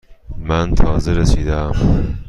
من 0.37 0.75
تازه 0.75 1.13
رسیده 1.13 1.55
ام. 1.57 2.19